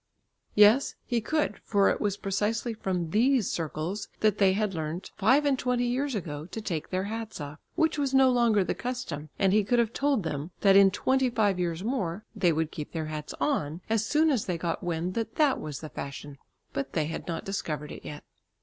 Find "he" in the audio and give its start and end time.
1.05-1.21, 9.53-9.63